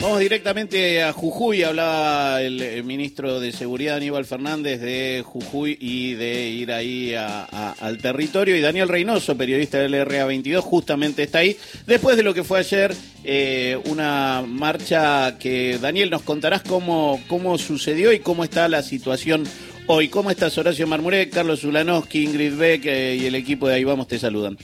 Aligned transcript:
Vamos 0.00 0.18
directamente 0.18 1.02
a 1.02 1.12
Jujuy. 1.12 1.62
Hablaba 1.62 2.40
el, 2.40 2.82
ministro 2.84 3.38
de 3.38 3.52
Seguridad 3.52 3.96
Aníbal 3.96 4.24
Fernández 4.24 4.80
de 4.80 5.22
Jujuy 5.26 5.76
y 5.78 6.14
de 6.14 6.48
ir 6.48 6.72
ahí 6.72 7.14
al 7.14 7.98
territorio. 7.98 8.56
Y 8.56 8.62
Daniel 8.62 8.88
Reynoso, 8.88 9.36
periodista 9.36 9.76
del 9.76 9.92
RA22, 9.92 10.60
justamente 10.60 11.24
está 11.24 11.40
ahí. 11.40 11.54
Después 11.86 12.16
de 12.16 12.22
lo 12.22 12.32
que 12.32 12.44
fue 12.44 12.60
ayer, 12.60 12.94
eh, 13.24 13.78
una 13.90 14.42
marcha 14.46 15.36
que, 15.38 15.76
Daniel, 15.78 16.08
nos 16.08 16.22
contarás 16.22 16.62
cómo, 16.62 17.20
cómo 17.28 17.58
sucedió 17.58 18.10
y 18.10 18.20
cómo 18.20 18.42
está 18.42 18.70
la 18.70 18.82
situación 18.82 19.44
hoy. 19.86 20.08
¿Cómo 20.08 20.30
estás, 20.30 20.56
Horacio 20.56 20.86
Marmurek, 20.86 21.30
Carlos 21.30 21.60
Zulanowski, 21.60 22.24
Ingrid 22.24 22.56
Beck 22.56 22.86
eh, 22.86 23.18
y 23.20 23.26
el 23.26 23.34
equipo 23.34 23.68
de 23.68 23.74
Ahí 23.74 23.84
Vamos 23.84 24.08
te 24.08 24.18
saludan? 24.18 24.56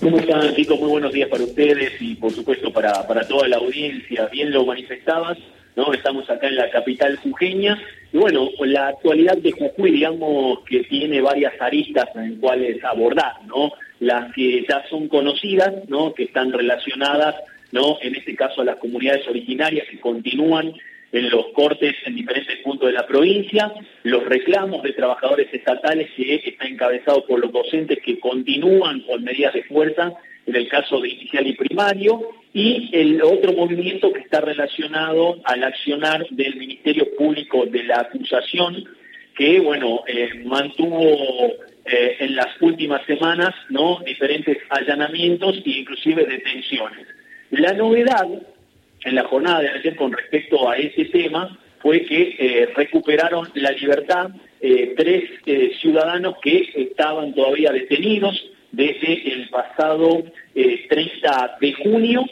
¿Cómo 0.00 0.18
están, 0.18 0.54
chicos? 0.54 0.80
Muy 0.80 0.88
buenos 0.88 1.12
días 1.12 1.28
para 1.28 1.44
ustedes 1.44 2.00
y, 2.00 2.14
por 2.14 2.32
supuesto, 2.32 2.72
para, 2.72 3.06
para 3.06 3.28
toda 3.28 3.46
la 3.46 3.58
audiencia. 3.58 4.26
Bien 4.32 4.50
lo 4.50 4.64
manifestabas, 4.64 5.36
¿no? 5.76 5.92
Estamos 5.92 6.28
acá 6.30 6.48
en 6.48 6.56
la 6.56 6.70
capital 6.70 7.16
jujeña. 7.18 7.78
Y 8.10 8.16
bueno, 8.16 8.48
la 8.60 8.88
actualidad 8.88 9.36
de 9.36 9.52
Jujuy, 9.52 9.90
digamos 9.90 10.60
que 10.64 10.84
tiene 10.84 11.20
varias 11.20 11.52
aristas 11.60 12.08
en 12.14 12.36
cuales 12.36 12.82
abordar, 12.82 13.34
¿no? 13.46 13.72
Las 14.00 14.32
que 14.32 14.64
ya 14.66 14.82
son 14.88 15.08
conocidas, 15.08 15.86
¿no? 15.88 16.14
Que 16.14 16.24
están 16.24 16.52
relacionadas, 16.52 17.36
¿no? 17.70 17.98
En 18.00 18.14
este 18.14 18.34
caso 18.34 18.62
a 18.62 18.64
las 18.64 18.76
comunidades 18.76 19.28
originarias 19.28 19.86
que 19.90 20.00
continúan 20.00 20.72
en 21.12 21.30
los 21.30 21.48
cortes 21.48 21.94
en 22.06 22.16
diferentes 22.16 22.58
puntos 22.60 22.88
de 22.88 22.94
la 22.94 23.06
provincia, 23.06 23.72
los 24.02 24.24
reclamos 24.24 24.82
de 24.82 24.94
trabajadores 24.94 25.52
estatales 25.52 26.10
que 26.16 26.36
está 26.36 26.66
encabezado 26.66 27.24
por 27.26 27.38
los 27.38 27.52
docentes 27.52 27.98
que 28.02 28.18
continúan 28.18 29.00
con 29.02 29.22
medidas 29.22 29.52
de 29.52 29.62
fuerza 29.64 30.14
en 30.46 30.56
el 30.56 30.68
caso 30.68 31.00
de 31.00 31.10
inicial 31.10 31.46
y 31.46 31.52
primario, 31.52 32.20
y 32.52 32.90
el 32.92 33.22
otro 33.22 33.52
movimiento 33.52 34.12
que 34.12 34.20
está 34.20 34.40
relacionado 34.40 35.40
al 35.44 35.62
accionar 35.62 36.26
del 36.30 36.56
Ministerio 36.56 37.06
Público 37.16 37.64
de 37.66 37.84
la 37.84 38.00
acusación, 38.00 38.84
que 39.36 39.60
bueno, 39.60 40.02
eh, 40.06 40.42
mantuvo 40.44 41.00
eh, 41.84 42.16
en 42.18 42.36
las 42.36 42.48
últimas 42.60 43.04
semanas 43.06 43.54
no 43.70 44.00
diferentes 44.04 44.58
allanamientos 44.68 45.62
e 45.64 45.70
inclusive 45.70 46.26
detenciones. 46.26 47.06
La 47.50 47.72
novedad 47.72 48.26
en 49.04 49.14
la 49.14 49.24
jornada 49.24 49.60
de 49.60 49.68
ayer 49.70 49.96
con 49.96 50.12
respecto 50.12 50.68
a 50.68 50.76
ese 50.76 51.04
tema 51.06 51.58
fue 51.80 52.04
que 52.04 52.36
eh, 52.38 52.68
recuperaron 52.76 53.48
la 53.54 53.72
libertad 53.72 54.30
eh, 54.60 54.94
tres 54.96 55.24
eh, 55.46 55.72
ciudadanos 55.80 56.36
que 56.40 56.70
estaban 56.74 57.34
todavía 57.34 57.72
detenidos 57.72 58.40
desde 58.70 59.32
el 59.32 59.48
pasado 59.50 60.22
30 60.54 61.56
de 61.60 61.72
junio 61.74 62.24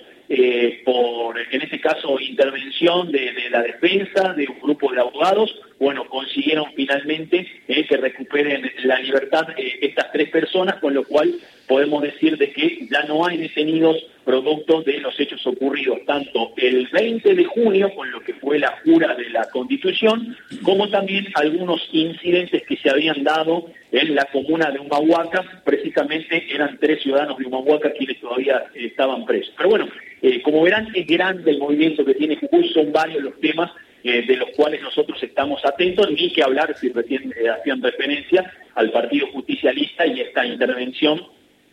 por, 0.85 1.37
en 1.39 1.63
este 1.63 1.81
caso, 1.81 2.21
intervención 2.21 3.11
de, 3.11 3.33
la 3.51 3.63
defensa 3.63 4.33
de 4.35 4.47
un 4.47 4.61
grupo 4.61 4.93
de 4.93 5.01
abogados. 5.01 5.53
Bueno, 5.81 6.07
consiguieron 6.09 6.67
finalmente 6.77 7.47
que 7.67 7.97
recuperen 7.97 8.71
la 8.85 9.01
libertad 9.01 9.49
estas 9.57 10.13
tres 10.13 10.31
personas, 10.31 10.77
con 10.77 10.95
lo 10.95 11.05
cual 11.05 11.35
podemos 11.67 12.03
decir 12.03 12.37
de 12.37 12.53
que 12.53 12.87
ya 12.91 13.03
no 13.05 13.27
hay 13.27 13.39
detenidos 13.39 13.97
producto 14.25 14.83
de 14.83 14.99
los 15.01 15.19
hechos 15.19 15.45
ocurridos 15.47 15.99
tanto 16.07 16.53
el 16.57 16.87
20 16.89 17.35
de 17.35 17.45
junio 17.45 17.93
con 17.95 18.11
lo 18.11 18.21
que 18.21 18.35
fue 18.35 18.59
la 18.59 18.79
jura 18.85 19.15
de 19.15 19.31
la 19.31 19.49
Constitución, 19.51 20.37
como 20.63 20.89
también 20.91 21.27
algunos 21.35 21.89
incidentes 21.93 22.63
que 22.69 22.77
se 22.77 22.91
habían 22.91 23.25
dado 23.25 23.67
en 23.91 24.15
la 24.15 24.27
comuna 24.27 24.71
de 24.71 24.79
Humahuaca, 24.79 25.63
precisamente 25.65 26.47
eran 26.53 26.79
tres 26.79 27.03
ciudadanos 27.03 27.39
de 27.39 27.47
Humahuaca 27.47 27.93
quienes 27.93 28.21
todavía 28.21 28.65
estaban 28.75 29.25
presos. 29.25 29.53
Pero 29.57 29.71
bueno, 29.71 29.89
eh, 30.23 30.43
como 30.43 30.63
verán, 30.63 30.89
es 30.95 31.07
grande 31.07 31.51
el 31.51 31.59
movimiento 31.59 32.05
que 32.05 32.15
tiene 32.15 32.37
Jujuy, 32.37 32.73
son 32.73 32.93
varios 32.93 33.23
los 33.23 33.41
temas 33.41 33.71
eh, 34.03 34.23
de 34.27 34.37
los 34.37 34.51
cuales 34.51 34.81
nosotros 34.83 35.23
estamos 35.23 35.65
atentos, 35.65 36.11
ni 36.11 36.33
que 36.33 36.43
hablar, 36.43 36.77
si 36.79 36.91
recién 36.91 37.33
eh, 37.37 37.49
hacían 37.49 37.83
referencia 37.83 38.51
al 38.75 38.91
Partido 38.91 39.27
Justicialista 39.33 40.07
y 40.07 40.21
esta 40.21 40.47
intervención 40.47 41.21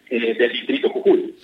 eh, 0.10 0.36
del 0.36 0.54
distrito 0.54 0.90
Jujuy. 0.90 1.36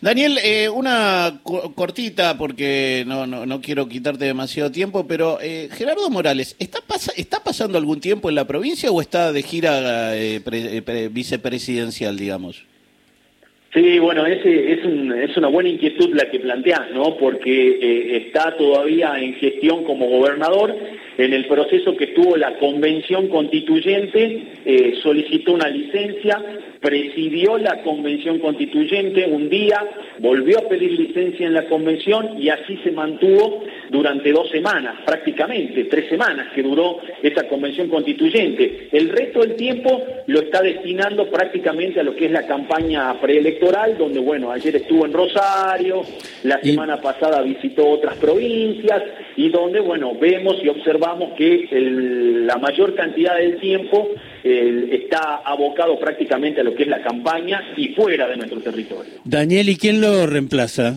Daniel, 0.00 0.38
eh, 0.42 0.68
una 0.68 1.40
cortita 1.44 2.36
porque 2.36 3.04
no, 3.06 3.28
no, 3.28 3.46
no, 3.46 3.60
quiero 3.60 3.88
quitarte 3.88 4.24
demasiado 4.24 4.72
tiempo, 4.72 5.06
pero 5.06 5.38
eh, 5.40 5.68
Gerardo 5.70 6.10
Morales, 6.10 6.56
¿está, 6.58 6.80
¿está 7.16 7.44
pasando 7.44 7.78
algún 7.78 8.00
tiempo 8.00 8.28
en 8.28 8.34
la 8.34 8.44
provincia 8.44 8.90
o 8.90 9.00
está 9.00 9.32
de 9.32 9.42
gira 9.44 10.14
vicepresidencial, 11.10 12.16
digamos? 12.16 12.64
Sí, 13.74 13.98
bueno, 13.98 14.24
ese 14.24 14.72
es, 14.72 14.78
es 15.30 15.36
una 15.36 15.48
buena 15.48 15.68
inquietud 15.68 16.14
la 16.14 16.30
que 16.30 16.40
planteas, 16.40 16.90
¿no? 16.94 17.16
Porque 17.18 18.16
está 18.16 18.56
todavía 18.56 19.12
en 19.18 19.34
gestión 19.34 19.84
como 19.84 20.08
gobernador. 20.08 20.74
En 21.18 21.34
el 21.34 21.46
proceso 21.46 21.96
que 21.96 22.08
tuvo 22.08 22.36
la 22.36 22.56
convención 22.58 23.28
constituyente, 23.28 24.94
solicitó 25.02 25.52
una 25.52 25.68
licencia, 25.68 26.42
presidió 26.80 27.58
la 27.58 27.82
convención 27.82 28.38
constituyente 28.38 29.26
un 29.26 29.50
día, 29.50 29.84
volvió 30.20 30.58
a 30.60 30.68
pedir 30.68 30.92
licencia 30.92 31.46
en 31.46 31.54
la 31.54 31.66
convención 31.66 32.40
y 32.40 32.48
así 32.48 32.78
se 32.84 32.92
mantuvo 32.92 33.64
durante 33.90 34.32
dos 34.32 34.50
semanas, 34.50 35.00
prácticamente, 35.04 35.84
tres 35.84 36.08
semanas 36.08 36.52
que 36.54 36.62
duró 36.62 36.98
esta 37.22 37.48
convención 37.48 37.88
constituyente. 37.88 38.88
El 38.92 39.08
resto 39.10 39.40
del 39.40 39.56
tiempo 39.56 40.02
lo 40.26 40.40
está 40.40 40.62
destinando 40.62 41.28
prácticamente 41.30 42.00
a 42.00 42.02
lo 42.02 42.14
que 42.14 42.26
es 42.26 42.30
la 42.32 42.46
campaña 42.46 43.18
preelectoral, 43.20 43.96
donde, 43.96 44.20
bueno, 44.20 44.50
ayer 44.50 44.76
estuvo 44.76 45.06
en 45.06 45.12
Rosario, 45.12 46.02
la 46.44 46.60
semana 46.60 47.00
pasada 47.00 47.42
visitó 47.42 47.88
otras 47.88 48.16
provincias 48.16 49.02
y 49.36 49.48
donde, 49.48 49.80
bueno, 49.80 50.14
vemos 50.20 50.56
y 50.62 50.68
observamos 50.68 51.32
que 51.36 51.68
la 51.70 52.56
mayor 52.56 52.94
cantidad 52.94 53.36
del 53.36 53.58
tiempo 53.58 54.08
está 54.42 55.36
abocado 55.44 55.98
prácticamente 55.98 56.60
a 56.60 56.64
lo 56.64 56.74
que 56.74 56.84
es 56.84 56.88
la 56.88 57.02
campaña 57.02 57.72
y 57.76 57.88
fuera 57.88 58.28
de 58.28 58.36
nuestro 58.36 58.60
territorio. 58.60 59.12
Daniel, 59.24 59.68
¿y 59.68 59.76
quién 59.76 60.00
lo 60.00 60.26
reemplaza? 60.26 60.96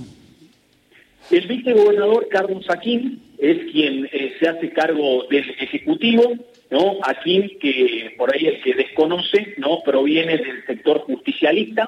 El 1.31 1.47
vicegobernador 1.47 2.27
Carlos 2.27 2.65
Aquín 2.69 3.21
es 3.37 3.71
quien 3.71 4.09
eh, 4.11 4.35
se 4.37 4.49
hace 4.49 4.69
cargo 4.71 5.25
del 5.29 5.49
Ejecutivo, 5.59 6.33
¿no? 6.69 6.97
Aquín, 7.03 7.57
que 7.59 8.13
por 8.17 8.33
ahí 8.33 8.47
el 8.47 8.61
que 8.61 8.73
desconoce, 8.73 9.55
¿no? 9.57 9.81
Proviene 9.81 10.37
del 10.37 10.65
sector 10.65 10.99
justicialista, 10.99 11.87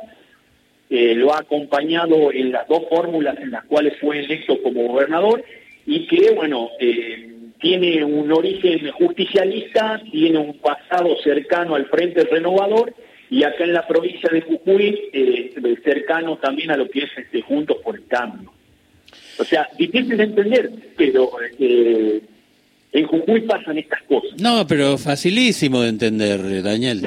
eh, 0.89 1.13
lo 1.15 1.33
ha 1.33 1.39
acompañado 1.39 2.31
en 2.31 2.53
las 2.53 2.67
dos 2.69 2.83
fórmulas 2.89 3.37
en 3.39 3.51
las 3.51 3.65
cuales 3.65 3.93
fue 3.99 4.19
electo 4.19 4.61
como 4.61 4.87
gobernador 4.87 5.43
y 5.85 6.07
que, 6.07 6.31
bueno, 6.31 6.69
eh, 6.79 7.33
tiene 7.59 8.03
un 8.03 8.31
origen 8.31 8.91
justicialista, 8.91 10.01
tiene 10.09 10.37
un 10.37 10.57
pasado 10.59 11.17
cercano 11.21 11.75
al 11.75 11.87
Frente 11.87 12.23
Renovador 12.23 12.93
y 13.29 13.43
acá 13.43 13.65
en 13.65 13.73
la 13.73 13.87
provincia 13.87 14.29
de 14.31 14.41
Jujuy 14.41 15.09
eh, 15.11 15.53
cercano 15.83 16.37
también 16.37 16.71
a 16.71 16.77
lo 16.77 16.87
que 16.87 16.99
es 16.99 17.11
este, 17.17 17.41
Juntos 17.41 17.77
por 17.83 17.95
el 17.95 18.05
Cambio. 18.07 18.51
O 19.37 19.43
sea, 19.43 19.67
difícil 19.77 20.17
de 20.17 20.23
entender, 20.23 20.71
pero 20.95 21.29
eh, 21.59 22.21
en 22.91 23.07
Jujuy 23.07 23.41
pasan 23.41 23.77
estas 23.79 24.01
cosas. 24.03 24.39
No, 24.39 24.67
pero 24.67 24.97
facilísimo 24.97 25.81
de 25.81 25.89
entender, 25.89 26.61
Daniel. 26.61 27.01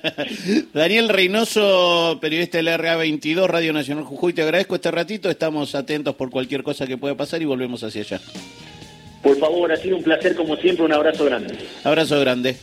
Daniel 0.72 1.08
Reynoso, 1.10 2.18
periodista 2.20 2.58
del 2.58 2.68
RA22, 2.68 3.46
Radio 3.46 3.72
Nacional 3.74 4.04
Jujuy, 4.04 4.32
te 4.32 4.42
agradezco 4.42 4.76
este 4.76 4.90
ratito, 4.90 5.28
estamos 5.28 5.74
atentos 5.74 6.14
por 6.14 6.30
cualquier 6.30 6.62
cosa 6.62 6.86
que 6.86 6.96
pueda 6.96 7.14
pasar 7.14 7.42
y 7.42 7.44
volvemos 7.44 7.82
hacia 7.84 8.00
allá. 8.02 8.20
Por 9.22 9.38
favor, 9.38 9.70
ha 9.70 9.76
sido 9.76 9.98
un 9.98 10.02
placer 10.02 10.34
como 10.34 10.56
siempre, 10.56 10.84
un 10.84 10.92
abrazo 10.92 11.26
grande. 11.26 11.54
Abrazo 11.84 12.18
grande. 12.18 12.56